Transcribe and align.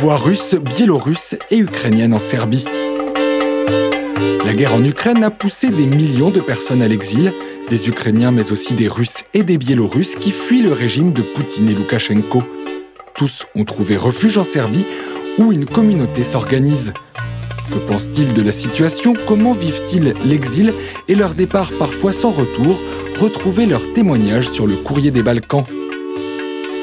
voix 0.00 0.16
russe, 0.16 0.54
biélorusse 0.54 1.36
et 1.50 1.58
ukrainienne 1.58 2.14
en 2.14 2.18
Serbie. 2.18 2.64
La 4.46 4.54
guerre 4.54 4.72
en 4.72 4.82
Ukraine 4.82 5.22
a 5.22 5.30
poussé 5.30 5.68
des 5.68 5.84
millions 5.84 6.30
de 6.30 6.40
personnes 6.40 6.80
à 6.80 6.88
l'exil, 6.88 7.34
des 7.68 7.90
Ukrainiens 7.90 8.30
mais 8.30 8.50
aussi 8.50 8.72
des 8.72 8.88
Russes 8.88 9.24
et 9.34 9.42
des 9.42 9.58
Biélorusses 9.58 10.14
qui 10.14 10.32
fuient 10.32 10.62
le 10.62 10.72
régime 10.72 11.12
de 11.12 11.20
Poutine 11.20 11.68
et 11.68 11.74
Loukachenko. 11.74 12.42
Tous 13.14 13.44
ont 13.54 13.64
trouvé 13.64 13.98
refuge 13.98 14.38
en 14.38 14.44
Serbie 14.44 14.86
où 15.36 15.52
une 15.52 15.66
communauté 15.66 16.22
s'organise. 16.22 16.94
Que 17.70 17.78
pensent-ils 17.78 18.32
de 18.32 18.40
la 18.40 18.52
situation? 18.52 19.12
Comment 19.28 19.52
vivent-ils 19.52 20.14
l'exil? 20.24 20.72
Et 21.08 21.14
leur 21.14 21.34
départ 21.34 21.72
parfois 21.78 22.14
sans 22.14 22.30
retour? 22.30 22.82
Retrouvez 23.20 23.66
leurs 23.66 23.92
témoignages 23.92 24.48
sur 24.48 24.66
le 24.66 24.76
courrier 24.76 25.10
des 25.10 25.22
Balkans. 25.22 25.66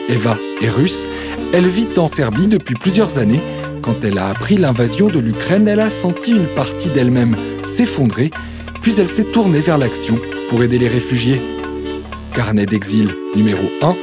Eva 0.07 0.37
est 0.61 0.69
russe, 0.69 1.07
elle 1.53 1.67
vit 1.67 1.89
en 1.97 2.07
Serbie 2.07 2.47
depuis 2.47 2.75
plusieurs 2.75 3.17
années. 3.17 3.41
Quand 3.81 4.03
elle 4.03 4.17
a 4.17 4.27
appris 4.27 4.57
l'invasion 4.57 5.07
de 5.07 5.19
l'Ukraine, 5.19 5.67
elle 5.67 5.79
a 5.79 5.89
senti 5.89 6.31
une 6.31 6.47
partie 6.55 6.89
d'elle-même 6.89 7.35
s'effondrer, 7.65 8.31
puis 8.81 8.95
elle 8.99 9.07
s'est 9.07 9.31
tournée 9.31 9.59
vers 9.59 9.77
l'action 9.77 10.17
pour 10.49 10.63
aider 10.63 10.79
les 10.79 10.87
réfugiés. 10.87 11.41
Carnet 12.33 12.65
d'exil 12.65 13.15
numéro 13.35 13.63
1. 13.81 13.95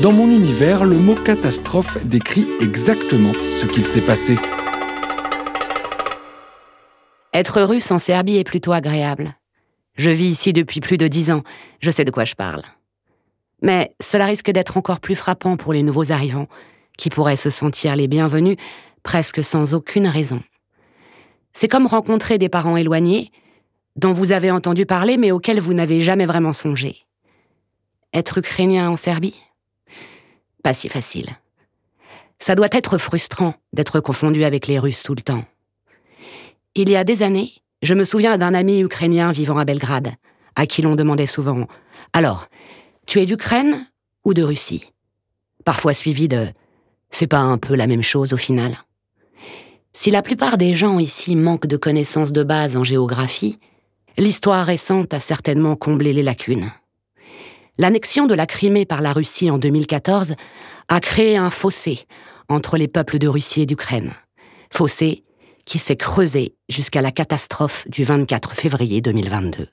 Dans 0.00 0.12
mon 0.12 0.30
univers, 0.30 0.84
le 0.84 0.96
mot 0.96 1.14
catastrophe 1.14 2.04
décrit 2.06 2.48
exactement 2.60 3.32
ce 3.52 3.66
qu'il 3.66 3.84
s'est 3.84 4.00
passé. 4.00 4.38
Être 7.32 7.62
russe 7.62 7.90
en 7.90 7.98
Serbie 7.98 8.38
est 8.38 8.44
plutôt 8.44 8.72
agréable. 8.72 9.34
Je 9.94 10.10
vis 10.10 10.26
ici 10.26 10.52
depuis 10.52 10.80
plus 10.80 10.96
de 10.96 11.06
dix 11.06 11.30
ans, 11.30 11.42
je 11.80 11.90
sais 11.90 12.04
de 12.04 12.10
quoi 12.10 12.24
je 12.24 12.34
parle. 12.34 12.62
Mais 13.62 13.94
cela 14.00 14.26
risque 14.26 14.50
d'être 14.50 14.76
encore 14.76 15.00
plus 15.00 15.16
frappant 15.16 15.56
pour 15.56 15.72
les 15.72 15.82
nouveaux 15.82 16.12
arrivants, 16.12 16.48
qui 16.96 17.08
pourraient 17.10 17.36
se 17.36 17.50
sentir 17.50 17.96
les 17.96 18.08
bienvenus 18.08 18.56
presque 19.02 19.42
sans 19.44 19.74
aucune 19.74 20.06
raison. 20.06 20.42
C'est 21.52 21.68
comme 21.68 21.86
rencontrer 21.86 22.38
des 22.38 22.48
parents 22.48 22.76
éloignés, 22.76 23.30
dont 23.96 24.12
vous 24.12 24.32
avez 24.32 24.50
entendu 24.50 24.86
parler 24.86 25.16
mais 25.16 25.32
auxquels 25.32 25.60
vous 25.60 25.74
n'avez 25.74 26.02
jamais 26.02 26.26
vraiment 26.26 26.52
songé. 26.52 26.96
Être 28.12 28.38
ukrainien 28.38 28.90
en 28.90 28.96
Serbie? 28.96 29.40
Pas 30.62 30.74
si 30.74 30.88
facile. 30.88 31.30
Ça 32.38 32.54
doit 32.54 32.68
être 32.72 32.98
frustrant 32.98 33.54
d'être 33.72 34.00
confondu 34.00 34.44
avec 34.44 34.66
les 34.66 34.78
Russes 34.78 35.02
tout 35.02 35.14
le 35.14 35.22
temps. 35.22 35.44
Il 36.74 36.88
y 36.88 36.96
a 36.96 37.04
des 37.04 37.22
années, 37.22 37.50
je 37.82 37.94
me 37.94 38.04
souviens 38.04 38.38
d'un 38.38 38.54
ami 38.54 38.80
ukrainien 38.80 39.32
vivant 39.32 39.58
à 39.58 39.64
Belgrade, 39.64 40.12
à 40.56 40.66
qui 40.66 40.82
l'on 40.82 40.96
demandait 40.96 41.26
souvent 41.26 41.66
Alors, 42.12 42.48
tu 43.06 43.20
es 43.20 43.26
d'Ukraine 43.26 43.86
ou 44.24 44.34
de 44.34 44.42
Russie? 44.42 44.92
Parfois 45.64 45.94
suivi 45.94 46.28
de 46.28 46.48
C'est 47.10 47.26
pas 47.26 47.40
un 47.40 47.58
peu 47.58 47.74
la 47.74 47.86
même 47.86 48.02
chose 48.02 48.32
au 48.32 48.36
final? 48.36 48.78
Si 49.92 50.10
la 50.10 50.22
plupart 50.22 50.56
des 50.56 50.74
gens 50.74 50.98
ici 50.98 51.34
manquent 51.34 51.66
de 51.66 51.76
connaissances 51.76 52.32
de 52.32 52.44
base 52.44 52.76
en 52.76 52.84
géographie, 52.84 53.58
l'histoire 54.16 54.64
récente 54.64 55.12
a 55.12 55.20
certainement 55.20 55.76
comblé 55.76 56.12
les 56.12 56.22
lacunes. 56.22 56.70
L'annexion 57.78 58.26
de 58.26 58.34
la 58.34 58.46
Crimée 58.46 58.84
par 58.84 59.00
la 59.00 59.12
Russie 59.12 59.50
en 59.50 59.58
2014 59.58 60.34
a 60.88 61.00
créé 61.00 61.36
un 61.36 61.50
fossé 61.50 62.06
entre 62.48 62.76
les 62.76 62.88
peuples 62.88 63.18
de 63.18 63.28
Russie 63.28 63.62
et 63.62 63.66
d'Ukraine. 63.66 64.14
Fossé 64.72 65.24
qui 65.64 65.78
s'est 65.78 65.96
creusé 65.96 66.56
jusqu'à 66.68 67.00
la 67.00 67.12
catastrophe 67.12 67.88
du 67.88 68.04
24 68.04 68.54
février 68.54 69.00
2022. 69.00 69.68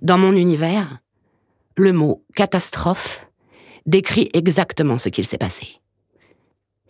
Dans 0.00 0.18
mon 0.18 0.32
univers, 0.32 0.98
le 1.76 1.92
mot 1.92 2.24
catastrophe 2.34 3.26
décrit 3.86 4.28
exactement 4.34 4.98
ce 4.98 5.08
qu'il 5.08 5.26
s'est 5.26 5.38
passé. 5.38 5.80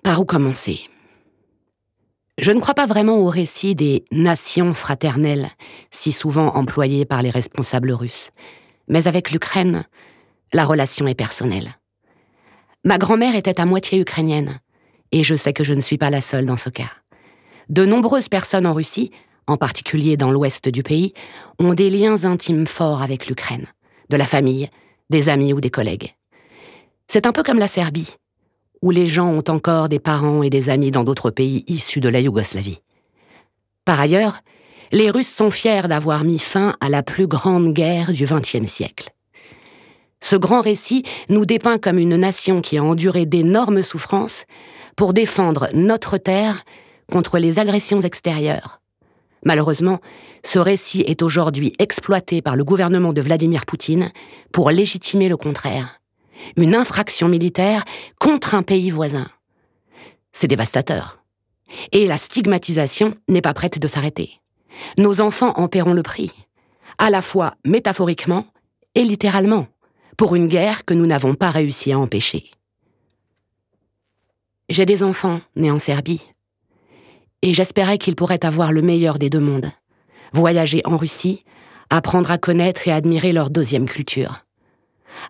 Par 0.03 0.21
où 0.21 0.25
commencer? 0.25 0.81
Je 2.39 2.53
ne 2.53 2.61
crois 2.61 2.75
pas 2.75 2.87
vraiment 2.87 3.19
au 3.19 3.27
récit 3.27 3.75
des 3.75 4.05
nations 4.11 4.73
fraternelles, 4.73 5.49
si 5.91 6.11
souvent 6.11 6.55
employé 6.55 7.05
par 7.05 7.23
les 7.23 7.31
responsables 7.31 7.93
russes, 7.93 8.31
mais 8.89 9.07
avec 9.07 9.31
l'Ukraine, 9.31 9.85
la 10.53 10.65
relation 10.65 11.07
est 11.07 11.15
personnelle. 11.15 11.79
Ma 12.83 12.97
grand-mère 12.97 13.37
était 13.37 13.61
à 13.61 13.67
moitié 13.67 14.01
ukrainienne, 14.01 14.61
et 15.13 15.23
je 15.23 15.35
sais 15.35 15.53
que 15.53 15.65
je 15.65 15.75
ne 15.75 15.83
suis 15.83 15.99
pas 15.99 16.09
la 16.09 16.23
seule 16.23 16.47
dans 16.47 16.57
ce 16.57 16.71
cas. 16.71 16.91
De 17.69 17.85
nombreuses 17.85 18.31
personnes 18.31 18.67
en 18.67 18.73
Russie, 18.73 19.11
en 19.47 19.59
particulier 19.59 20.17
dans 20.17 20.31
l'ouest 20.31 20.69
du 20.69 20.83
pays, 20.83 21.13
ont 21.59 21.75
des 21.75 21.91
liens 21.91 22.25
intimes 22.25 22.67
forts 22.67 23.03
avec 23.03 23.27
l'Ukraine 23.27 23.67
de 24.11 24.17
la 24.17 24.27
famille, 24.27 24.69
des 25.09 25.29
amis 25.29 25.53
ou 25.53 25.61
des 25.61 25.71
collègues. 25.71 26.15
C'est 27.09 27.27
un 27.27 27.33
peu 27.33 27.43
comme 27.43 27.59
la 27.59 27.69
Serbie, 27.69 28.17
où 28.83 28.91
les 28.91 29.07
gens 29.07 29.29
ont 29.29 29.45
encore 29.49 29.89
des 29.89 29.99
parents 29.99 30.43
et 30.43 30.51
des 30.51 30.69
amis 30.69 30.91
dans 30.91 31.05
d'autres 31.05 31.31
pays 31.31 31.65
issus 31.67 32.01
de 32.01 32.09
la 32.09 32.21
Yougoslavie. 32.21 32.81
Par 33.85 33.99
ailleurs, 33.99 34.41
les 34.93 35.11
Russes 35.11 35.33
sont 35.33 35.51
fiers 35.51 35.89
d'avoir 35.89 36.25
mis 36.25 36.39
fin 36.39 36.77
à 36.81 36.89
la 36.89 37.03
plus 37.03 37.27
grande 37.27 37.73
guerre 37.73 38.13
du 38.13 38.25
XXe 38.25 38.67
siècle. 38.67 39.11
Ce 40.21 40.37
grand 40.37 40.61
récit 40.61 41.05
nous 41.29 41.47
dépeint 41.47 41.79
comme 41.79 41.99
une 41.99 42.17
nation 42.17 42.61
qui 42.61 42.77
a 42.77 42.85
enduré 42.85 43.25
d'énormes 43.25 43.83
souffrances 43.83 44.45
pour 44.97 45.15
défendre 45.15 45.69
notre 45.73 46.19
terre 46.19 46.65
contre 47.11 47.39
les 47.39 47.59
agressions 47.59 48.01
extérieures, 48.01 48.80
Malheureusement, 49.45 50.01
ce 50.45 50.59
récit 50.59 51.03
est 51.03 51.23
aujourd'hui 51.23 51.73
exploité 51.79 52.43
par 52.43 52.57
le 52.57 52.65
gouvernement 52.65 53.13
de 53.13 53.21
Vladimir 53.21 53.67
Poutine 53.67 54.13
pour 54.53 54.71
légitimer 54.71 55.29
le 55.29 55.37
contraire. 55.37 56.01
Une 56.57 56.75
infraction 56.75 57.29
militaire 57.29 57.85
contre 58.19 58.55
un 58.55 58.63
pays 58.63 58.91
voisin. 58.91 59.27
C'est 60.33 60.49
dévastateur. 60.49 61.23
Et 61.93 62.07
la 62.07 62.19
stigmatisation 62.19 63.15
n'est 63.29 63.43
pas 63.43 63.55
prête 63.55 63.79
de 63.79 63.87
s'arrêter. 63.87 64.41
Nos 64.99 65.21
enfants 65.21 65.53
en 65.57 65.69
paieront 65.69 65.93
le 65.93 66.03
prix, 66.03 66.33
à 66.99 67.11
la 67.11 67.23
fois 67.23 67.55
métaphoriquement 67.65 68.47
et 68.95 69.05
littéralement, 69.05 69.67
pour 70.17 70.35
une 70.35 70.47
guerre 70.47 70.85
que 70.85 70.95
nous 70.95 71.07
n'avons 71.07 71.35
pas 71.35 71.51
réussi 71.51 71.93
à 71.93 71.99
empêcher. 71.99 72.51
J'ai 74.69 74.87
des 74.87 75.03
enfants 75.03 75.41
nés 75.57 75.71
en 75.71 75.79
Serbie, 75.79 76.23
et 77.43 77.55
j'espérais 77.55 77.99
qu'ils 77.99 78.17
pourraient 78.17 78.45
avoir 78.45 78.73
le 78.73 78.83
meilleur 78.83 79.19
des 79.19 79.31
deux 79.31 79.41
mondes. 79.41 79.71
Voyager 80.33 80.83
en 80.85 80.97
Russie, 80.97 81.45
apprendre 81.91 82.31
à 82.31 82.39
connaître 82.39 82.87
et 82.87 82.93
admirer 82.93 83.33
leur 83.33 83.51
deuxième 83.51 83.87
culture. 83.87 84.45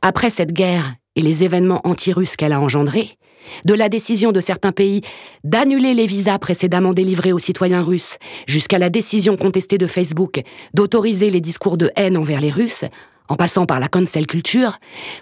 Après 0.02 0.30
cette 0.30 0.52
guerre 0.52 0.94
et 1.16 1.22
les 1.22 1.44
événements 1.44 1.80
anti-russes 1.84 2.36
qu'elle 2.36 2.52
a 2.52 2.60
engendrés, 2.60 3.16
de 3.64 3.74
la 3.74 3.88
décision 3.88 4.32
de 4.32 4.40
certains 4.40 4.72
pays 4.72 5.00
d'annuler 5.44 5.94
les 5.94 6.06
visas 6.06 6.38
précédemment 6.38 6.92
délivrés 6.92 7.32
aux 7.32 7.38
citoyens 7.38 7.82
russes, 7.82 8.18
jusqu'à 8.46 8.78
la 8.78 8.90
décision 8.90 9.36
contestée 9.36 9.78
de 9.78 9.86
Facebook 9.86 10.42
d'autoriser 10.74 11.30
les 11.30 11.40
discours 11.40 11.76
de 11.76 11.90
haine 11.96 12.16
envers 12.16 12.40
les 12.40 12.50
Russes, 12.50 12.84
en 13.28 13.36
passant 13.36 13.64
par 13.64 13.80
la 13.80 13.88
cancel 13.88 14.26
culture, 14.26 14.78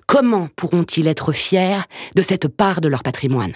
comment 0.06 0.48
pourront-ils 0.56 1.09
être 1.09 1.32
fiers 1.32 1.81
de 2.16 2.22
cette 2.22 2.48
part 2.48 2.81
de 2.81 2.88
leur 2.88 3.03
patrimoine? 3.03 3.54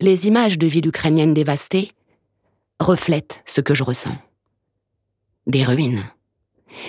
Les 0.00 0.26
images 0.26 0.58
de 0.58 0.66
villes 0.66 0.88
ukrainiennes 0.88 1.34
dévastées 1.34 1.92
reflètent 2.80 3.42
ce 3.46 3.60
que 3.60 3.74
je 3.74 3.82
ressens. 3.82 4.16
Des 5.46 5.64
ruines, 5.64 6.04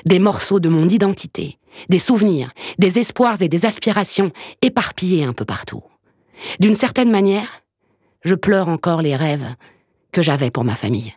des 0.05 0.19
morceaux 0.19 0.59
de 0.59 0.67
mon 0.67 0.89
identité, 0.89 1.57
des 1.89 1.99
souvenirs, 1.99 2.51
des 2.79 2.99
espoirs 2.99 3.41
et 3.41 3.47
des 3.47 3.65
aspirations 3.65 4.31
éparpillés 4.61 5.23
un 5.23 5.33
peu 5.33 5.45
partout. 5.45 5.83
D'une 6.59 6.75
certaine 6.75 7.11
manière, 7.11 7.63
je 8.23 8.35
pleure 8.35 8.67
encore 8.67 9.01
les 9.01 9.15
rêves 9.15 9.55
que 10.11 10.21
j'avais 10.21 10.51
pour 10.51 10.65
ma 10.65 10.75
famille. 10.75 11.13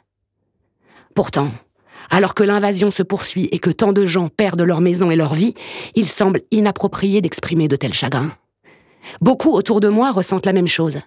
Pourtant, 1.14 1.50
alors 2.08 2.34
que 2.34 2.44
l'invasion 2.44 2.90
se 2.90 3.02
poursuit 3.02 3.48
et 3.50 3.58
que 3.58 3.70
tant 3.70 3.92
de 3.92 4.06
gens 4.06 4.28
perdent 4.28 4.62
leur 4.62 4.80
maison 4.80 5.10
et 5.10 5.16
leur 5.16 5.34
vie, 5.34 5.54
il 5.96 6.06
semble 6.06 6.42
inapproprié 6.52 7.20
d'exprimer 7.20 7.66
de 7.66 7.76
tels 7.76 7.94
chagrins. 7.94 8.32
Beaucoup 9.20 9.52
autour 9.52 9.80
de 9.80 9.88
moi 9.88 10.12
ressentent 10.12 10.46
la 10.46 10.52
même 10.52 10.68
chose. 10.68 11.00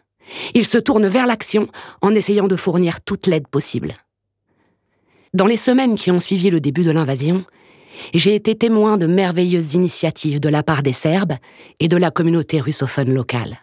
Il 0.53 0.65
se 0.65 0.77
tourne 0.77 1.07
vers 1.07 1.27
l'action 1.27 1.67
en 2.01 2.15
essayant 2.15 2.47
de 2.47 2.55
fournir 2.55 3.01
toute 3.01 3.27
l'aide 3.27 3.47
possible. 3.47 3.97
Dans 5.33 5.45
les 5.45 5.57
semaines 5.57 5.95
qui 5.95 6.11
ont 6.11 6.19
suivi 6.19 6.49
le 6.49 6.59
début 6.59 6.83
de 6.83 6.91
l'invasion, 6.91 7.43
j'ai 8.13 8.35
été 8.35 8.55
témoin 8.55 8.97
de 8.97 9.07
merveilleuses 9.07 9.73
initiatives 9.73 10.39
de 10.39 10.49
la 10.49 10.63
part 10.63 10.83
des 10.83 10.93
Serbes 10.93 11.33
et 11.79 11.87
de 11.87 11.97
la 11.97 12.11
communauté 12.11 12.59
russophone 12.59 13.13
locale. 13.13 13.59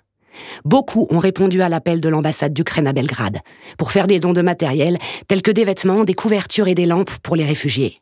Beaucoup 0.65 1.07
ont 1.11 1.19
répondu 1.19 1.63
à 1.63 1.69
l'appel 1.69 2.01
de 2.01 2.09
l'ambassade 2.09 2.53
d'Ukraine 2.53 2.87
à 2.87 2.93
Belgrade 2.93 3.39
pour 3.79 3.93
faire 3.93 4.07
des 4.07 4.21
dons 4.21 4.33
de 4.33 4.43
matériel 4.43 4.99
tels 5.29 5.43
que 5.43 5.51
des 5.51 5.65
vêtements, 5.65 6.05
des 6.05 6.15
couvertures 6.15 6.69
et 6.69 6.75
des 6.75 6.87
lampes 6.87 7.11
pour 7.23 7.37
les 7.37 7.45
réfugiés. 7.45 8.01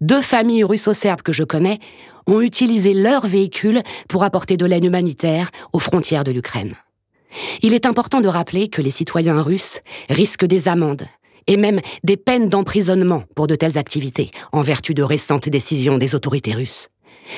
Deux 0.00 0.22
familles 0.22 0.64
russo-serbes 0.64 1.22
que 1.22 1.32
je 1.32 1.44
connais 1.44 1.78
ont 2.26 2.40
utilisé 2.40 2.92
leurs 2.92 3.26
véhicules 3.26 3.82
pour 4.08 4.24
apporter 4.24 4.56
de 4.56 4.66
l'aide 4.66 4.84
humanitaire 4.84 5.50
aux 5.72 5.78
frontières 5.78 6.24
de 6.24 6.32
l'Ukraine. 6.32 6.74
Il 7.62 7.74
est 7.74 7.86
important 7.86 8.20
de 8.20 8.28
rappeler 8.28 8.68
que 8.68 8.82
les 8.82 8.90
citoyens 8.90 9.40
russes 9.40 9.80
risquent 10.08 10.46
des 10.46 10.68
amendes 10.68 11.06
et 11.46 11.56
même 11.56 11.80
des 12.02 12.16
peines 12.16 12.48
d'emprisonnement 12.48 13.24
pour 13.34 13.46
de 13.46 13.54
telles 13.54 13.78
activités, 13.78 14.30
en 14.52 14.62
vertu 14.62 14.94
de 14.94 15.02
récentes 15.02 15.48
décisions 15.48 15.98
des 15.98 16.14
autorités 16.14 16.54
russes. 16.54 16.88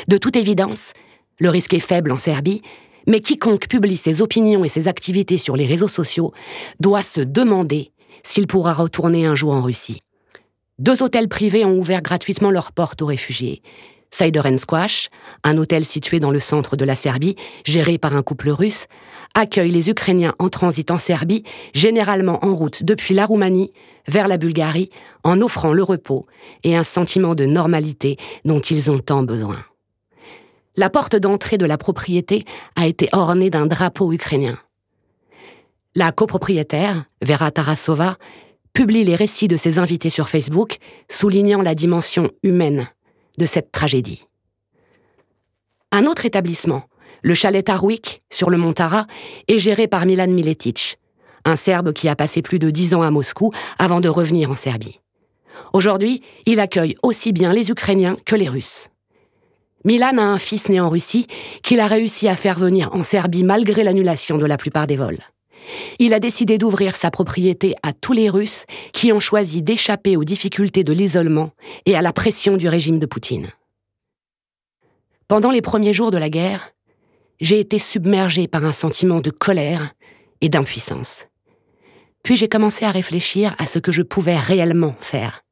De 0.06 0.17
toute 0.17 0.37
évidence, 0.37 0.93
le 1.38 1.50
risque 1.50 1.75
est 1.75 1.81
faible 1.81 2.12
en 2.12 2.17
Serbie, 2.17 2.62
Mais 3.06 3.20
quiconque 3.20 3.69
publie 3.69 3.96
ses 3.96 4.20
opinions 4.20 4.67
et 4.67 4.69
ses 4.69 4.87
activités 4.87 5.38
sur 5.38 5.56
les 5.56 5.64
réseaux 5.64 5.88
sociaux 5.88 6.32
doit 6.79 7.02
se 7.02 7.23
demander 7.23 7.91
s'il 8.23 8.46
pourra 8.46 8.75
retourner 8.75 9.25
un 9.25 9.34
jour 9.34 9.55
en 9.55 9.62
Russie. 9.62 10.02
Deux 10.79 11.02
hôtels 11.02 11.29
privés 11.29 11.64
ont 11.64 11.79
ouvert 11.79 12.02
gratuitement 12.02 12.50
leurs 12.50 12.70
portes 12.70 13.00
aux 13.00 13.06
réfugiés. 13.06 13.62
Sideren 14.11 14.58
Squash, 14.58 15.08
un 15.43 15.56
hôtel 15.56 15.87
situé 15.87 16.20
dans 16.20 16.31
le 16.31 16.41
centre 16.41 16.76
de 16.76 16.84
la 16.84 16.96
Serbie, 16.96 17.37
géré 17.64 17.96
par 17.96 18.14
un 18.14 18.23
couple 18.23 18.50
russe, 18.50 18.87
accueille 19.34 19.70
les 19.70 19.90
Ukrainiens 19.90 20.34
en 20.38 20.48
transit 20.48 20.90
en 20.90 20.98
Serbie, 20.98 21.44
généralement 21.75 22.44
en 22.44 22.54
route 22.54 22.82
depuis 22.82 23.14
la 23.14 23.26
Roumanie 23.26 23.72
vers 24.06 24.28
la 24.28 24.38
Bulgarie, 24.38 24.90
en 25.22 25.40
offrant 25.42 25.72
le 25.72 25.82
repos 25.82 26.26
et 26.64 26.76
un 26.76 26.84
sentiment 26.84 27.34
de 27.34 27.44
normalité 27.44 28.16
dont 28.44 28.60
ils 28.60 28.90
ont 28.90 28.98
tant 28.98 29.22
besoin. 29.22 29.58
La 30.76 30.90
porte 30.90 31.16
d'entrée 31.16 31.58
de 31.58 31.66
la 31.66 31.76
propriété 31.76 32.44
a 32.76 32.86
été 32.86 33.08
ornée 33.12 33.50
d'un 33.50 33.66
drapeau 33.66 34.12
ukrainien. 34.12 34.58
La 35.94 36.12
copropriétaire, 36.12 37.04
Vera 37.22 37.50
Tarasova, 37.50 38.16
publie 38.72 39.04
les 39.04 39.16
récits 39.16 39.48
de 39.48 39.56
ses 39.56 39.78
invités 39.78 40.10
sur 40.10 40.28
Facebook, 40.28 40.76
soulignant 41.10 41.62
la 41.62 41.74
dimension 41.74 42.31
humaine 42.44 42.88
de 43.38 43.46
cette 43.46 43.72
tragédie. 43.72 44.24
Un 45.90 46.06
autre 46.06 46.26
établissement, 46.26 46.84
le 47.23 47.35
chalet 47.35 47.65
Tarwik, 47.65 48.23
sur 48.31 48.50
le 48.50 48.56
mont 48.56 48.73
Tara, 48.73 49.06
est 49.49 49.59
géré 49.59 49.88
par 49.88 50.06
Milan 50.06 50.29
Miletic, 50.29 50.99
un 51.44 51.56
Serbe 51.56 51.93
qui 51.93 52.09
a 52.09 52.17
passé 52.17 52.43
plus 52.43 52.59
de 52.59 52.70
dix 52.70 52.94
ans 52.94 53.03
à 53.03 53.11
Moscou 53.11 53.53
avant 53.79 54.00
de 54.00 54.09
revenir 54.09 54.50
en 54.50 54.56
Serbie. 54.56 55.00
Aujourd'hui, 55.73 56.23
il 56.47 56.61
accueille 56.61 56.97
aussi 57.03 57.32
bien 57.32 57.53
les 57.53 57.70
Ukrainiens 57.70 58.17
que 58.25 58.37
les 58.37 58.49
Russes. 58.49 58.88
Milan 59.85 60.19
a 60.19 60.23
un 60.23 60.38
fils 60.38 60.69
né 60.69 60.81
en 60.81 60.88
Russie 60.88 61.26
qu'il 61.62 61.81
a 61.81 61.87
réussi 61.87 62.29
à 62.29 62.37
faire 62.37 62.59
venir 62.59 62.91
en 62.93 63.05
Serbie 63.05 63.44
malgré 63.44 63.85
l'annulation 63.85 64.37
de 64.38 64.47
la 64.47 64.56
plupart 64.56 64.87
des 64.87 64.97
vols. 64.97 65.20
Il 65.99 66.15
a 66.15 66.20
décidé 66.20 66.59
d'ouvrir 66.59 66.97
sa 66.97 67.11
propriété 67.11 67.75
à 67.82 67.93
tous 67.93 68.12
les 68.12 68.31
Russes 68.31 68.65
qui 68.93 69.12
ont 69.12 69.20
choisi 69.20 69.62
d'échapper 69.62 70.17
aux 70.17 70.25
difficultés 70.25 70.85
de 70.85 70.93
l'isolement 70.93 71.50
et 71.87 71.97
à 71.97 72.03
la 72.03 72.12
pression 72.12 72.56
du 72.56 72.69
régime 72.69 72.99
de 72.99 73.06
Poutine. 73.06 73.53
Pendant 75.29 75.50
les 75.50 75.62
premiers 75.62 75.93
jours 75.93 76.11
de 76.11 76.17
la 76.17 76.31
guerre, 76.31 76.73
j'ai 77.40 77.61
été 77.61 77.79
submergé 77.79 78.49
par 78.49 78.64
un 78.64 78.73
sentiment 78.73 79.20
de 79.20 79.31
colère 79.31 79.94
et 80.40 80.49
d'impuissance. 80.49 81.26
Puis 82.23 82.37
j'ai 82.37 82.49
commencé 82.49 82.85
à 82.85 82.90
réfléchir 82.90 83.55
à 83.58 83.67
ce 83.67 83.79
que 83.79 83.93
je 83.93 84.02
pouvais 84.02 84.37
réellement 84.37 84.94
faire. 84.99 85.44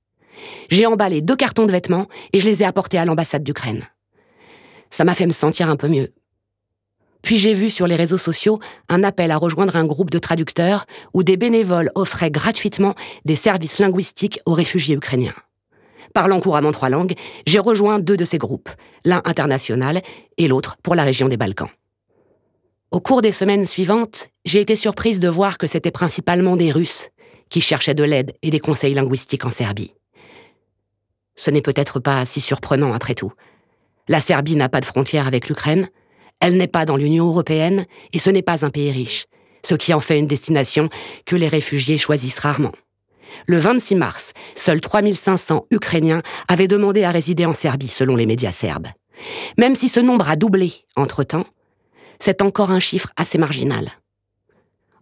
J'ai 0.69 0.87
emballé 0.87 1.23
deux 1.23 1.37
cartons 1.37 1.67
de 1.67 1.73
vêtements 1.73 2.09
et 2.33 2.41
je 2.41 2.47
les 2.47 2.63
ai 2.63 2.67
apportés 2.67 2.99
à 2.99 3.05
l'ambassade 3.05 3.43
d'Ukraine. 3.43 3.89
Ça 4.91 5.05
m'a 5.05 5.15
fait 5.15 5.27
me 5.27 5.33
sentir 5.33 5.69
un 5.69 5.77
peu 5.77 5.89
mieux. 5.89 6.13
Puis 7.23 7.39
j'ai 7.39 7.55
vu 7.55 7.71
sur 7.71 7.87
les 7.87 7.97
réseaux 7.97 8.19
sociaux 8.19 8.61
un 8.89 9.03
appel 9.03 9.31
à 9.31 9.37
rejoindre 9.37 9.77
un 9.77 9.85
groupe 9.85 10.11
de 10.11 10.19
traducteurs 10.19 10.87
où 11.13 11.23
des 11.23 11.37
bénévoles 11.37 11.91
offraient 11.95 12.31
gratuitement 12.31 12.95
des 13.25 13.37
services 13.37 13.79
linguistiques 13.79 14.39
aux 14.47 14.53
réfugiés 14.53 14.95
ukrainiens. 14.95 15.35
Parlant 16.17 16.41
couramment 16.41 16.73
trois 16.73 16.89
langues, 16.89 17.13
j'ai 17.47 17.59
rejoint 17.59 17.99
deux 17.99 18.17
de 18.17 18.25
ces 18.25 18.39
groupes, 18.39 18.71
l'un 19.05 19.21
international 19.27 20.01
et 20.39 20.49
l'autre 20.49 20.79
pour 20.83 20.95
la 20.95 21.03
région 21.03 21.29
des 21.29 21.37
Balkans. 21.37 21.69
Au 22.91 23.01
cours 23.01 23.21
des 23.21 23.33
semaines 23.33 23.67
suivantes, 23.67 24.29
j'ai 24.47 24.63
été 24.63 24.77
surprise 24.77 25.21
de 25.21 25.29
voir 25.29 25.59
que 25.59 25.67
c'était 25.67 25.91
principalement 25.91 26.57
des 26.57 26.73
Russes 26.73 27.11
qui 27.51 27.61
cherchaient 27.61 27.93
de 27.93 28.03
l'aide 28.03 28.33
et 28.41 28.49
des 28.49 28.61
conseils 28.61 28.95
linguistiques 28.95 29.45
en 29.45 29.51
Serbie. 29.51 29.93
Ce 31.35 31.51
n'est 31.51 31.61
peut-être 31.61 32.01
pas 32.01 32.25
si 32.25 32.41
surprenant 32.41 32.95
après 32.95 33.15
tout. 33.15 33.35
La 34.09 34.23
Serbie 34.23 34.57
n'a 34.57 34.71
pas 34.71 34.81
de 34.81 34.87
frontière 34.87 35.27
avec 35.27 35.51
l'Ukraine, 35.51 35.91
elle 36.41 36.57
n'est 36.57 36.67
pas 36.67 36.87
dans 36.87 36.97
l'Union 36.97 37.27
européenne 37.27 37.85
et 38.15 38.19
ce 38.19 38.31
n'est 38.31 38.41
pas 38.41 38.65
un 38.65 38.71
pays 38.71 38.91
riche, 38.91 39.27
ce 39.67 39.75
qui 39.75 39.93
en 39.93 40.01
fait 40.01 40.19
une 40.19 40.27
destination 40.27 40.89
que 41.27 41.37
les 41.37 41.49
réfugiés 41.49 41.99
choisissent 41.99 42.39
rarement. 42.39 42.73
Le 43.47 43.59
26 43.59 43.95
mars, 43.95 44.33
seuls 44.55 44.81
3500 44.81 45.67
Ukrainiens 45.71 46.23
avaient 46.49 46.69
demandé 46.69 47.05
à 47.05 47.11
résider 47.11 47.47
en 47.47 47.55
Serbie 47.55 47.89
selon 47.89 48.17
les 48.17 48.27
médias 48.27 48.53
serbes. 48.53 48.89
Même 49.59 49.77
si 49.77 49.89
ce 49.89 50.01
nombre 50.01 50.29
a 50.29 50.37
doublé 50.37 50.85
entre-temps, 50.97 51.47
c'est 52.19 52.43
encore 52.43 52.71
un 52.71 52.81
chiffre 52.81 53.11
assez 53.17 53.39
marginal. 53.39 53.91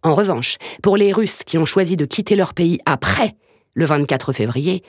En 0.03 0.15
revanche, 0.15 0.59
pour 0.83 0.97
les 0.97 1.13
Russes 1.13 1.45
qui 1.45 1.59
ont 1.59 1.65
choisi 1.65 1.97
de 1.97 2.05
quitter 2.05 2.37
leur 2.37 2.53
pays 2.55 2.79
après 2.85 3.35
le 3.73 3.87
24 3.87 4.33
février, 4.33 4.83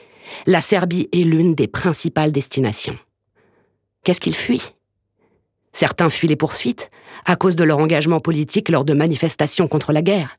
la 0.46 0.60
Serbie 0.60 1.08
est 1.12 1.24
l'une 1.24 1.54
des 1.54 1.68
principales 1.68 2.32
destinations. 2.32 2.98
Qu'est-ce 4.04 4.20
qu'ils 4.20 4.36
fuient? 4.36 4.74
Certains 5.72 6.10
fuient 6.10 6.28
les 6.28 6.36
poursuites 6.36 6.90
à 7.24 7.36
cause 7.36 7.56
de 7.56 7.64
leur 7.64 7.78
engagement 7.78 8.20
politique 8.20 8.68
lors 8.68 8.84
de 8.84 8.94
manifestations 8.94 9.68
contre 9.68 9.92
la 9.92 10.02
guerre. 10.02 10.36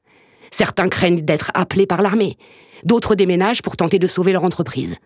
Certains 0.52 0.88
craignent 0.88 1.22
d'être 1.22 1.52
appelés 1.54 1.88
par 1.88 2.02
l'armée. 2.02 2.38
D'autres 2.84 3.16
déménagent 3.16 3.62
pour 3.62 3.78
tenter 3.78 4.00
de 4.00 4.08
sauver 4.08 4.32
leur 4.32 4.44
entreprise. 4.44 4.98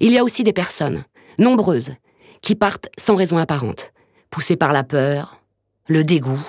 Il 0.00 0.12
y 0.12 0.18
a 0.18 0.24
aussi 0.24 0.44
des 0.44 0.52
personnes, 0.52 1.04
nombreuses, 1.38 1.94
qui 2.42 2.54
partent 2.54 2.88
sans 2.98 3.16
raison 3.16 3.38
apparente, 3.38 3.92
poussées 4.30 4.56
par 4.56 4.72
la 4.72 4.84
peur, 4.84 5.40
le 5.88 6.04
dégoût, 6.04 6.44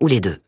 ou 0.00 0.06
les 0.06 0.20
deux. 0.20 0.38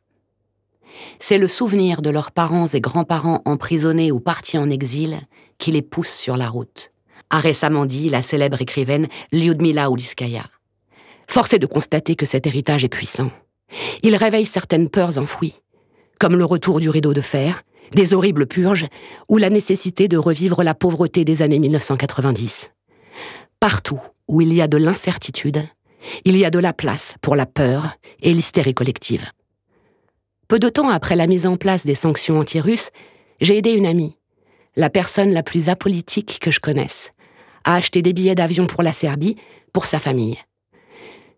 C'est 1.20 1.38
le 1.38 1.48
souvenir 1.48 2.02
de 2.02 2.10
leurs 2.10 2.32
parents 2.32 2.66
et 2.66 2.80
grands-parents 2.80 3.42
emprisonnés 3.44 4.10
ou 4.10 4.20
partis 4.20 4.58
en 4.58 4.70
exil 4.70 5.18
qui 5.58 5.70
les 5.72 5.82
pousse 5.82 6.10
sur 6.10 6.36
la 6.36 6.48
route, 6.48 6.90
a 7.30 7.38
récemment 7.38 7.86
dit 7.86 8.10
la 8.10 8.22
célèbre 8.22 8.60
écrivaine 8.60 9.08
Lyudmila 9.32 9.90
Uliskaya. 9.90 10.44
Force 11.28 11.52
est 11.52 11.58
de 11.58 11.66
constater 11.66 12.14
que 12.14 12.26
cet 12.26 12.46
héritage 12.46 12.84
est 12.84 12.88
puissant. 12.88 13.30
Il 14.02 14.16
réveille 14.16 14.46
certaines 14.46 14.88
peurs 14.88 15.18
enfouies, 15.18 15.54
comme 16.18 16.36
le 16.36 16.44
retour 16.44 16.80
du 16.80 16.90
rideau 16.90 17.14
de 17.14 17.20
fer, 17.20 17.62
des 17.92 18.14
horribles 18.14 18.46
purges 18.46 18.86
ou 19.28 19.38
la 19.38 19.50
nécessité 19.50 20.08
de 20.08 20.16
revivre 20.16 20.62
la 20.62 20.74
pauvreté 20.74 21.24
des 21.24 21.42
années 21.42 21.58
1990. 21.58 22.72
Partout 23.60 24.00
où 24.28 24.40
il 24.40 24.52
y 24.52 24.60
a 24.60 24.68
de 24.68 24.76
l'incertitude, 24.76 25.64
il 26.24 26.36
y 26.36 26.44
a 26.44 26.50
de 26.50 26.58
la 26.58 26.72
place 26.72 27.14
pour 27.22 27.34
la 27.34 27.46
peur 27.46 27.96
et 28.22 28.32
l'hystérie 28.32 28.74
collective. 28.74 29.26
Peu 30.48 30.58
de 30.58 30.68
temps 30.68 30.88
après 30.88 31.16
la 31.16 31.26
mise 31.26 31.46
en 31.46 31.56
place 31.56 31.84
des 31.84 31.94
sanctions 31.94 32.38
anti-russes, 32.38 32.90
j'ai 33.40 33.58
aidé 33.58 33.72
une 33.72 33.86
amie, 33.86 34.16
la 34.76 34.90
personne 34.90 35.32
la 35.32 35.42
plus 35.42 35.68
apolitique 35.68 36.38
que 36.40 36.50
je 36.50 36.60
connaisse, 36.60 37.12
à 37.64 37.74
acheter 37.74 38.02
des 38.02 38.12
billets 38.12 38.34
d'avion 38.34 38.66
pour 38.66 38.82
la 38.82 38.92
Serbie 38.92 39.36
pour 39.72 39.86
sa 39.86 39.98
famille. 39.98 40.38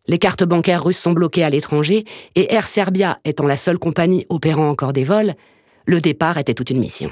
Les 0.06 0.18
cartes 0.18 0.44
bancaires 0.44 0.82
russes 0.82 0.98
sont 0.98 1.12
bloquées 1.12 1.44
à 1.44 1.50
l'étranger 1.50 2.04
et 2.34 2.52
Air 2.52 2.66
Serbia 2.66 3.18
étant 3.24 3.46
la 3.46 3.56
seule 3.56 3.78
compagnie 3.78 4.26
opérant 4.28 4.68
encore 4.68 4.92
des 4.92 5.04
vols, 5.04 5.34
le 5.86 6.00
départ 6.00 6.38
était 6.38 6.54
toute 6.54 6.70
une 6.70 6.80
mission. 6.80 7.10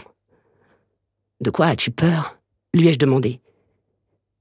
De 1.41 1.51
quoi 1.51 1.67
as-tu 1.67 1.91
peur? 1.91 2.39
lui 2.75 2.89
ai-je 2.89 2.99
demandé. 2.99 3.41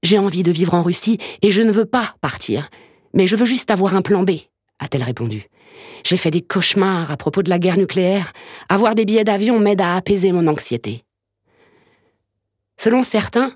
J'ai 0.02 0.18
envie 0.18 0.42
de 0.42 0.52
vivre 0.52 0.74
en 0.74 0.82
Russie 0.82 1.18
et 1.42 1.50
je 1.50 1.62
ne 1.62 1.72
veux 1.72 1.86
pas 1.86 2.14
partir, 2.20 2.70
mais 3.14 3.26
je 3.26 3.36
veux 3.36 3.46
juste 3.46 3.70
avoir 3.70 3.94
un 3.94 4.02
plan 4.02 4.22
B, 4.22 4.30
a-t-elle 4.78 5.02
répondu. 5.02 5.48
J'ai 6.04 6.16
fait 6.16 6.30
des 6.30 6.42
cauchemars 6.42 7.10
à 7.10 7.16
propos 7.16 7.42
de 7.42 7.50
la 7.50 7.58
guerre 7.58 7.76
nucléaire. 7.76 8.32
Avoir 8.68 8.94
des 8.94 9.04
billets 9.04 9.24
d'avion 9.24 9.58
m'aide 9.58 9.80
à 9.80 9.96
apaiser 9.96 10.32
mon 10.32 10.46
anxiété. 10.46 11.04
Selon 12.76 13.02
certains, 13.02 13.52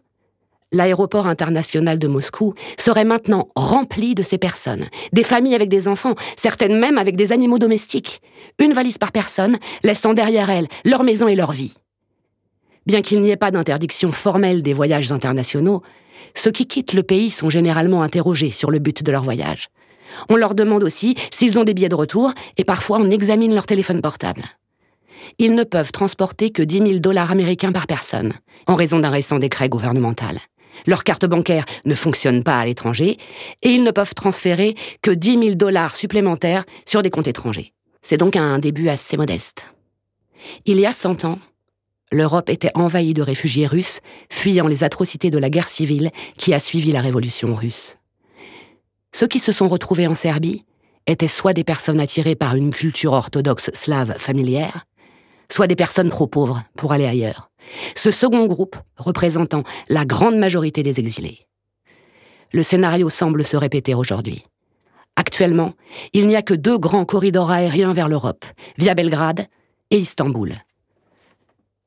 l'aéroport 0.72 1.26
international 1.26 1.98
de 1.98 2.08
Moscou 2.08 2.54
serait 2.78 3.04
maintenant 3.04 3.48
rempli 3.54 4.14
de 4.14 4.22
ces 4.22 4.38
personnes, 4.38 4.86
des 5.12 5.24
familles 5.24 5.54
avec 5.54 5.68
des 5.68 5.88
enfants, 5.88 6.14
certaines 6.36 6.78
même 6.78 6.98
avec 6.98 7.16
des 7.16 7.32
animaux 7.32 7.58
domestiques, 7.58 8.20
une 8.58 8.72
valise 8.72 8.98
par 8.98 9.12
personne, 9.12 9.58
laissant 9.84 10.14
derrière 10.14 10.50
elles 10.50 10.68
leur 10.84 11.04
maison 11.04 11.28
et 11.28 11.36
leur 11.36 11.52
vie. 11.52 11.74
Bien 12.86 13.02
qu'il 13.02 13.20
n'y 13.20 13.30
ait 13.30 13.36
pas 13.36 13.50
d'interdiction 13.50 14.10
formelle 14.10 14.62
des 14.62 14.74
voyages 14.74 15.12
internationaux, 15.12 15.82
ceux 16.34 16.50
qui 16.50 16.66
quittent 16.66 16.94
le 16.94 17.02
pays 17.02 17.30
sont 17.30 17.50
généralement 17.50 18.02
interrogés 18.02 18.50
sur 18.50 18.70
le 18.70 18.78
but 18.78 19.02
de 19.02 19.12
leur 19.12 19.22
voyage. 19.22 19.68
On 20.28 20.36
leur 20.36 20.54
demande 20.54 20.82
aussi 20.82 21.14
s'ils 21.30 21.58
ont 21.58 21.64
des 21.64 21.74
billets 21.74 21.88
de 21.88 21.94
retour 21.94 22.32
et 22.56 22.64
parfois 22.64 22.98
on 22.98 23.10
examine 23.10 23.54
leur 23.54 23.66
téléphone 23.66 24.02
portable. 24.02 24.44
Ils 25.38 25.54
ne 25.54 25.64
peuvent 25.64 25.92
transporter 25.92 26.50
que 26.50 26.62
10 26.62 26.78
000 26.78 26.98
dollars 26.98 27.30
américains 27.30 27.72
par 27.72 27.86
personne, 27.86 28.34
en 28.66 28.74
raison 28.74 28.98
d'un 28.98 29.10
récent 29.10 29.38
décret 29.38 29.68
gouvernemental. 29.68 30.40
Leur 30.86 31.04
carte 31.04 31.26
bancaire 31.26 31.64
ne 31.84 31.94
fonctionne 31.94 32.42
pas 32.42 32.58
à 32.58 32.64
l'étranger 32.64 33.16
et 33.62 33.70
ils 33.70 33.82
ne 33.82 33.90
peuvent 33.90 34.14
transférer 34.14 34.74
que 35.02 35.10
10 35.10 35.38
000 35.38 35.54
dollars 35.54 35.94
supplémentaires 35.94 36.64
sur 36.86 37.02
des 37.02 37.10
comptes 37.10 37.26
étrangers. 37.26 37.72
C'est 38.02 38.16
donc 38.16 38.36
un 38.36 38.58
début 38.58 38.88
assez 38.88 39.16
modeste. 39.16 39.74
Il 40.66 40.80
y 40.80 40.86
a 40.86 40.92
100 40.92 41.24
ans, 41.24 41.38
l'Europe 42.10 42.50
était 42.50 42.72
envahie 42.74 43.14
de 43.14 43.22
réfugiés 43.22 43.66
russes 43.66 44.00
fuyant 44.30 44.66
les 44.66 44.84
atrocités 44.84 45.30
de 45.30 45.38
la 45.38 45.50
guerre 45.50 45.68
civile 45.68 46.10
qui 46.36 46.52
a 46.52 46.60
suivi 46.60 46.92
la 46.92 47.00
révolution 47.00 47.54
russe. 47.54 47.98
Ceux 49.14 49.28
qui 49.28 49.40
se 49.40 49.52
sont 49.52 49.68
retrouvés 49.68 50.06
en 50.06 50.14
Serbie 50.14 50.64
étaient 51.06 51.28
soit 51.28 51.52
des 51.52 51.64
personnes 51.64 52.00
attirées 52.00 52.34
par 52.34 52.54
une 52.54 52.72
culture 52.72 53.12
orthodoxe 53.12 53.70
slave 53.74 54.18
familière, 54.18 54.86
soit 55.50 55.66
des 55.66 55.76
personnes 55.76 56.10
trop 56.10 56.26
pauvres 56.26 56.62
pour 56.76 56.92
aller 56.92 57.06
ailleurs. 57.06 57.51
Ce 57.94 58.10
second 58.10 58.46
groupe 58.46 58.76
représentant 58.96 59.62
la 59.88 60.04
grande 60.04 60.36
majorité 60.36 60.82
des 60.82 61.00
exilés. 61.00 61.46
Le 62.52 62.62
scénario 62.62 63.08
semble 63.08 63.44
se 63.46 63.56
répéter 63.56 63.94
aujourd'hui. 63.94 64.44
Actuellement, 65.16 65.72
il 66.12 66.26
n'y 66.26 66.36
a 66.36 66.42
que 66.42 66.54
deux 66.54 66.78
grands 66.78 67.04
corridors 67.04 67.50
aériens 67.50 67.92
vers 67.92 68.08
l'Europe, 68.08 68.44
via 68.78 68.94
Belgrade 68.94 69.46
et 69.90 69.98
Istanbul. 69.98 70.54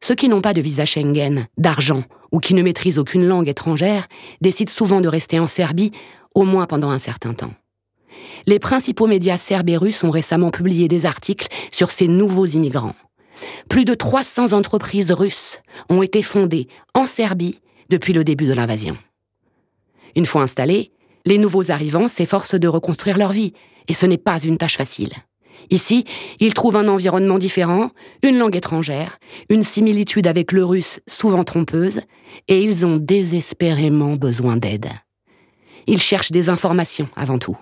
Ceux 0.01 0.15
qui 0.15 0.29
n'ont 0.29 0.41
pas 0.41 0.53
de 0.53 0.61
visa 0.61 0.85
Schengen, 0.85 1.47
d'argent 1.57 2.03
ou 2.31 2.39
qui 2.39 2.53
ne 2.53 2.61
maîtrisent 2.61 2.99
aucune 2.99 3.25
langue 3.25 3.47
étrangère 3.47 4.07
décident 4.41 4.71
souvent 4.71 5.01
de 5.01 5.07
rester 5.07 5.39
en 5.39 5.47
Serbie, 5.47 5.91
au 6.35 6.43
moins 6.43 6.67
pendant 6.67 6.91
un 6.91 6.99
certain 6.99 7.33
temps. 7.33 7.53
Les 8.45 8.59
principaux 8.59 9.07
médias 9.07 9.37
serbes 9.37 9.69
et 9.69 9.77
russes 9.77 10.03
ont 10.03 10.11
récemment 10.11 10.51
publié 10.51 10.87
des 10.87 11.05
articles 11.05 11.47
sur 11.71 11.89
ces 11.89 12.07
nouveaux 12.07 12.45
immigrants. 12.45 12.95
Plus 13.69 13.85
de 13.85 13.93
300 13.93 14.53
entreprises 14.53 15.11
russes 15.11 15.59
ont 15.89 16.01
été 16.01 16.21
fondées 16.21 16.67
en 16.93 17.05
Serbie 17.05 17.59
depuis 17.89 18.13
le 18.13 18.23
début 18.23 18.47
de 18.47 18.53
l'invasion. 18.53 18.97
Une 20.15 20.25
fois 20.25 20.43
installés, 20.43 20.91
les 21.25 21.37
nouveaux 21.37 21.71
arrivants 21.71 22.07
s'efforcent 22.07 22.55
de 22.55 22.67
reconstruire 22.67 23.17
leur 23.17 23.31
vie, 23.31 23.53
et 23.87 23.93
ce 23.93 24.05
n'est 24.05 24.17
pas 24.17 24.39
une 24.39 24.57
tâche 24.57 24.77
facile. 24.77 25.13
Ici, 25.69 26.05
ils 26.39 26.53
trouvent 26.53 26.75
un 26.75 26.87
environnement 26.87 27.37
différent, 27.37 27.89
une 28.23 28.37
langue 28.37 28.55
étrangère, 28.55 29.17
une 29.49 29.63
similitude 29.63 30.27
avec 30.27 30.51
le 30.51 30.63
russe 30.63 30.99
souvent 31.07 31.43
trompeuse, 31.43 32.01
et 32.47 32.61
ils 32.61 32.85
ont 32.85 32.97
désespérément 32.97 34.15
besoin 34.15 34.57
d'aide. 34.57 34.87
Ils 35.87 36.01
cherchent 36.01 36.31
des 36.31 36.49
informations 36.49 37.09
avant 37.15 37.39
tout. 37.39 37.57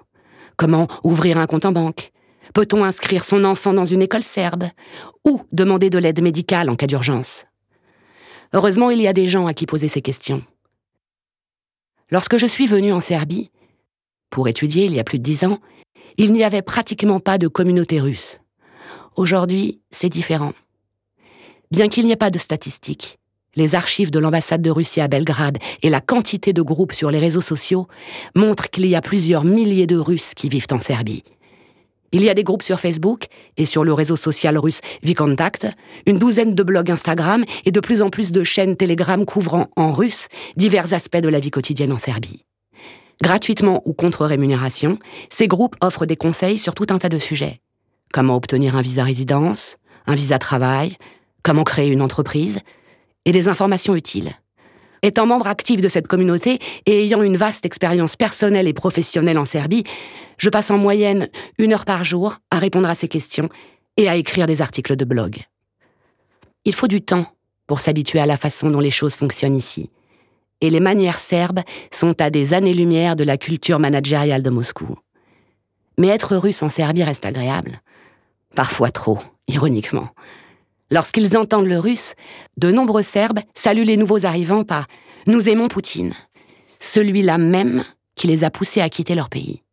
Comment 0.57 0.87
ouvrir 1.03 1.37
un 1.37 1.47
compte 1.47 1.65
en 1.65 1.71
banque 1.71 2.12
Peut-on 2.53 2.83
inscrire 2.83 3.25
son 3.25 3.45
enfant 3.45 3.73
dans 3.73 3.85
une 3.85 4.03
école 4.03 4.23
serbe 4.23 4.65
Ou 5.25 5.41
demander 5.51 5.89
de 5.89 5.97
l'aide 5.97 6.21
médicale 6.21 6.69
en 6.69 6.75
cas 6.75 6.85
d'urgence? 6.85 7.45
Heureusement, 8.53 8.91
il 8.91 9.01
y 9.01 9.07
a 9.07 9.13
des 9.13 9.27
gens 9.27 9.47
à 9.47 9.55
qui 9.55 9.65
poser 9.65 9.87
ces 9.87 10.01
questions. 10.01 10.43
Lorsque 12.11 12.37
je 12.37 12.45
suis 12.45 12.67
venu 12.67 12.93
en 12.93 13.01
Serbie, 13.01 13.51
pour 14.29 14.47
étudier 14.47 14.85
il 14.85 14.93
y 14.93 14.99
a 14.99 15.03
plus 15.03 15.17
de 15.17 15.23
dix 15.23 15.43
ans, 15.45 15.57
il 16.17 16.31
n'y 16.31 16.43
avait 16.43 16.61
pratiquement 16.61 17.19
pas 17.19 17.39
de 17.39 17.47
communauté 17.47 17.99
russe. 17.99 18.39
Aujourd'hui, 19.15 19.81
c'est 19.89 20.09
différent. 20.09 20.53
Bien 21.71 21.89
qu'il 21.89 22.05
n'y 22.05 22.11
ait 22.11 22.15
pas 22.15 22.29
de 22.29 22.37
statistiques, 22.37 23.17
les 23.55 23.73
archives 23.73 24.11
de 24.11 24.19
l'ambassade 24.19 24.61
de 24.61 24.69
Russie 24.69 25.01
à 25.01 25.07
Belgrade 25.07 25.57
et 25.81 25.89
la 25.89 26.01
quantité 26.01 26.53
de 26.53 26.61
groupes 26.61 26.93
sur 26.93 27.09
les 27.09 27.19
réseaux 27.19 27.41
sociaux 27.41 27.87
montrent 28.35 28.69
qu'il 28.69 28.85
y 28.85 28.95
a 28.95 29.01
plusieurs 29.01 29.43
milliers 29.43 29.87
de 29.87 29.97
Russes 29.97 30.35
qui 30.35 30.49
vivent 30.49 30.67
en 30.71 30.79
Serbie. 30.79 31.23
Il 32.13 32.23
y 32.23 32.29
a 32.29 32.35
des 32.35 32.43
groupes 32.43 32.61
sur 32.61 32.79
Facebook 32.79 33.25
et 33.57 33.65
sur 33.65 33.83
le 33.83 33.91
réseau 33.91 34.15
social 34.15 34.55
russe 34.59 34.81
Vicontact, 35.01 35.67
une 36.05 36.19
douzaine 36.19 36.53
de 36.53 36.61
blogs 36.61 36.91
Instagram 36.91 37.43
et 37.65 37.71
de 37.71 37.79
plus 37.79 38.03
en 38.03 38.11
plus 38.11 38.31
de 38.31 38.43
chaînes 38.43 38.77
Telegram 38.77 39.25
couvrant 39.25 39.69
en 39.75 39.91
russe 39.91 40.27
divers 40.55 40.93
aspects 40.93 41.17
de 41.17 41.27
la 41.27 41.39
vie 41.39 41.49
quotidienne 41.49 41.91
en 41.91 41.97
Serbie. 41.97 42.45
Gratuitement 43.23 43.81
ou 43.85 43.93
contre 43.93 44.27
rémunération, 44.27 44.99
ces 45.29 45.47
groupes 45.47 45.75
offrent 45.81 46.05
des 46.05 46.15
conseils 46.15 46.59
sur 46.59 46.75
tout 46.75 46.87
un 46.91 46.99
tas 46.99 47.09
de 47.09 47.17
sujets. 47.17 47.61
Comment 48.13 48.35
obtenir 48.35 48.75
un 48.75 48.81
visa 48.81 49.03
résidence, 49.03 49.77
un 50.05 50.13
visa 50.13 50.37
travail, 50.37 50.97
comment 51.41 51.63
créer 51.63 51.89
une 51.89 52.01
entreprise, 52.01 52.59
et 53.25 53.31
des 53.31 53.47
informations 53.47 53.95
utiles. 53.95 54.33
Étant 55.03 55.25
membre 55.25 55.47
actif 55.47 55.81
de 55.81 55.89
cette 55.89 56.07
communauté 56.07 56.59
et 56.85 57.03
ayant 57.03 57.21
une 57.21 57.35
vaste 57.35 57.65
expérience 57.65 58.15
personnelle 58.15 58.69
et 58.69 58.73
professionnelle 58.73 59.37
en 59.37 59.43
Serbie, 59.43 59.83
je 60.37 60.49
passe 60.49 60.71
en 60.71 60.77
moyenne 60.77 61.27
une 61.57 61.73
heure 61.73 61.83
par 61.83 62.05
jour 62.05 62.37
à 62.49 62.57
répondre 62.57 62.89
à 62.89 62.95
ces 62.95 63.09
questions 63.09 63.49
et 63.97 64.07
à 64.07 64.15
écrire 64.15 64.47
des 64.47 64.61
articles 64.61 64.95
de 64.95 65.03
blog. 65.03 65.43
Il 66.63 66.73
faut 66.73 66.87
du 66.87 67.01
temps 67.01 67.25
pour 67.67 67.81
s'habituer 67.81 68.19
à 68.19 68.25
la 68.25 68.37
façon 68.37 68.69
dont 68.69 68.79
les 68.79 68.91
choses 68.91 69.15
fonctionnent 69.15 69.57
ici. 69.57 69.89
Et 70.61 70.69
les 70.69 70.79
manières 70.79 71.19
serbes 71.19 71.59
sont 71.91 72.21
à 72.21 72.29
des 72.29 72.53
années-lumière 72.53 73.17
de 73.17 73.25
la 73.25 73.37
culture 73.37 73.79
managériale 73.79 74.41
de 74.41 74.49
Moscou. 74.49 74.97
Mais 75.97 76.07
être 76.07 76.37
russe 76.37 76.63
en 76.63 76.69
Serbie 76.69 77.03
reste 77.03 77.25
agréable. 77.25 77.81
Parfois 78.55 78.89
trop, 78.89 79.19
ironiquement. 79.49 80.09
Lorsqu'ils 80.93 81.35
entendent 81.35 81.65
le 81.65 81.79
russe, 81.79 82.13
de 82.57 82.71
nombreux 82.71 83.01
Serbes 83.01 83.39
saluent 83.55 83.83
les 83.83 83.97
nouveaux 83.97 84.27
arrivants 84.27 84.63
par⁇ 84.63 84.83
Nous 85.25 85.49
aimons 85.49 85.67
Poutine⁇ 85.67 86.11
celui-là 86.79 87.39
même 87.39 87.83
qui 88.13 88.27
les 88.27 88.43
a 88.43 88.51
poussés 88.51 88.79
à 88.79 88.89
quitter 88.89 89.15
leur 89.15 89.31
pays. 89.31 89.63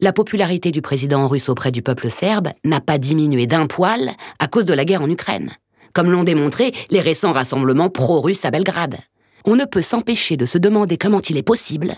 La 0.00 0.12
popularité 0.12 0.70
du 0.70 0.82
président 0.82 1.28
russe 1.28 1.48
auprès 1.48 1.72
du 1.72 1.80
peuple 1.80 2.10
serbe 2.10 2.48
n'a 2.62 2.82
pas 2.82 2.98
diminué 2.98 3.46
d'un 3.46 3.66
poil 3.66 4.10
à 4.38 4.48
cause 4.48 4.66
de 4.66 4.74
la 4.74 4.84
guerre 4.84 5.00
en 5.00 5.08
Ukraine, 5.08 5.50
comme 5.94 6.10
l'ont 6.10 6.24
démontré 6.24 6.74
les 6.90 7.00
récents 7.00 7.32
rassemblements 7.32 7.88
pro-russes 7.88 8.44
à 8.44 8.50
Belgrade 8.50 8.98
on 9.46 9.56
ne 9.56 9.64
peut 9.64 9.82
s'empêcher 9.82 10.36
de 10.36 10.46
se 10.46 10.58
demander 10.58 10.96
comment 10.96 11.20
il 11.20 11.36
est 11.36 11.42
possible 11.42 11.94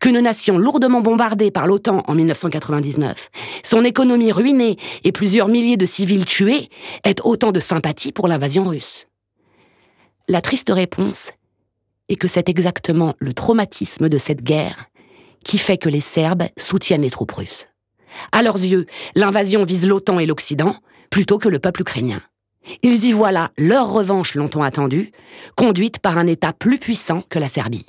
qu'une 0.00 0.20
nation 0.20 0.58
lourdement 0.58 1.00
bombardée 1.00 1.50
par 1.50 1.66
l'OTAN 1.66 2.02
en 2.06 2.14
1999, 2.14 3.30
son 3.62 3.84
économie 3.84 4.32
ruinée 4.32 4.76
et 5.04 5.12
plusieurs 5.12 5.48
milliers 5.48 5.76
de 5.76 5.86
civils 5.86 6.24
tués 6.24 6.68
ait 7.04 7.20
autant 7.22 7.52
de 7.52 7.60
sympathie 7.60 8.12
pour 8.12 8.28
l'invasion 8.28 8.64
russe. 8.64 9.06
La 10.28 10.40
triste 10.40 10.70
réponse 10.70 11.30
est 12.08 12.16
que 12.16 12.28
c'est 12.28 12.48
exactement 12.48 13.14
le 13.18 13.32
traumatisme 13.32 14.08
de 14.08 14.18
cette 14.18 14.42
guerre 14.42 14.86
qui 15.44 15.58
fait 15.58 15.78
que 15.78 15.88
les 15.88 16.00
Serbes 16.00 16.44
soutiennent 16.58 17.02
les 17.02 17.10
troupes 17.10 17.32
russes. 17.32 17.68
À 18.32 18.42
leurs 18.42 18.56
yeux, 18.56 18.86
l'invasion 19.14 19.64
vise 19.64 19.86
l'OTAN 19.86 20.18
et 20.18 20.26
l'Occident 20.26 20.74
plutôt 21.10 21.38
que 21.38 21.48
le 21.48 21.58
peuple 21.58 21.82
ukrainien. 21.82 22.20
Ils 22.82 23.04
y 23.04 23.12
voient 23.12 23.32
là 23.32 23.52
leur 23.56 23.92
revanche 23.92 24.34
longtemps 24.34 24.62
attendue, 24.62 25.12
conduite 25.56 25.98
par 25.98 26.18
un 26.18 26.26
État 26.26 26.52
plus 26.52 26.78
puissant 26.78 27.22
que 27.28 27.38
la 27.38 27.48
Serbie. 27.48 27.86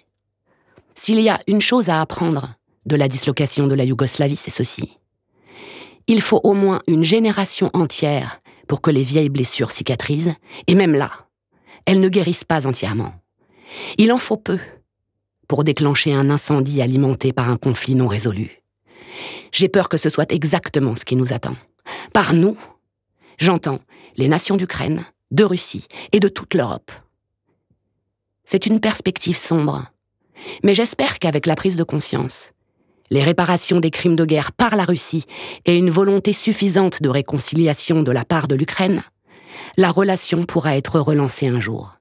S'il 0.95 1.19
y 1.19 1.29
a 1.29 1.39
une 1.47 1.61
chose 1.61 1.89
à 1.89 2.01
apprendre 2.01 2.55
de 2.85 2.95
la 2.95 3.07
dislocation 3.07 3.67
de 3.67 3.75
la 3.75 3.83
Yougoslavie, 3.83 4.35
c'est 4.35 4.51
ceci. 4.51 4.97
Il 6.07 6.21
faut 6.21 6.39
au 6.43 6.53
moins 6.53 6.81
une 6.87 7.03
génération 7.03 7.69
entière 7.73 8.41
pour 8.67 8.81
que 8.81 8.91
les 8.91 9.03
vieilles 9.03 9.29
blessures 9.29 9.71
cicatrisent, 9.71 10.35
et 10.67 10.75
même 10.75 10.95
là, 10.95 11.11
elles 11.85 11.99
ne 11.99 12.09
guérissent 12.09 12.43
pas 12.43 12.67
entièrement. 12.67 13.13
Il 13.97 14.11
en 14.11 14.17
faut 14.17 14.37
peu 14.37 14.59
pour 15.47 15.63
déclencher 15.63 16.13
un 16.13 16.29
incendie 16.29 16.81
alimenté 16.81 17.33
par 17.33 17.49
un 17.49 17.57
conflit 17.57 17.95
non 17.95 18.07
résolu. 18.07 18.63
J'ai 19.51 19.69
peur 19.69 19.89
que 19.89 19.97
ce 19.97 20.09
soit 20.09 20.31
exactement 20.31 20.95
ce 20.95 21.05
qui 21.05 21.15
nous 21.15 21.33
attend. 21.33 21.55
Par 22.13 22.33
nous, 22.33 22.57
J'entends 23.37 23.79
les 24.17 24.27
nations 24.27 24.57
d'Ukraine, 24.57 25.05
de 25.31 25.43
Russie 25.43 25.87
et 26.11 26.19
de 26.19 26.27
toute 26.27 26.53
l'Europe. 26.53 26.91
C'est 28.43 28.65
une 28.65 28.79
perspective 28.79 29.37
sombre. 29.37 29.85
Mais 30.63 30.75
j'espère 30.75 31.19
qu'avec 31.19 31.45
la 31.45 31.55
prise 31.55 31.75
de 31.75 31.83
conscience, 31.83 32.51
les 33.09 33.23
réparations 33.23 33.79
des 33.79 33.91
crimes 33.91 34.15
de 34.15 34.25
guerre 34.25 34.51
par 34.51 34.75
la 34.75 34.85
Russie 34.85 35.25
et 35.65 35.77
une 35.77 35.89
volonté 35.89 36.33
suffisante 36.33 37.01
de 37.01 37.09
réconciliation 37.09 38.03
de 38.03 38.11
la 38.11 38.25
part 38.25 38.47
de 38.47 38.55
l'Ukraine, 38.55 39.03
la 39.77 39.91
relation 39.91 40.45
pourra 40.45 40.77
être 40.77 40.99
relancée 40.99 41.47
un 41.47 41.59
jour. 41.59 41.97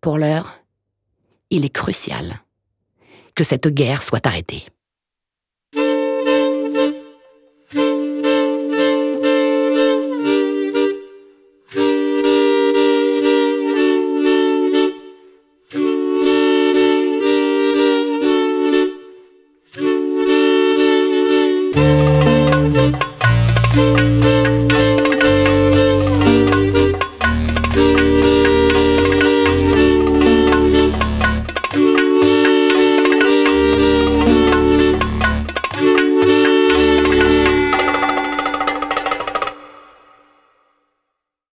Pour 0.00 0.18
l'heure, 0.18 0.60
il 1.50 1.64
est 1.64 1.74
crucial 1.74 2.40
que 3.34 3.44
cette 3.44 3.68
guerre 3.68 4.02
soit 4.02 4.26
arrêtée. 4.26 4.64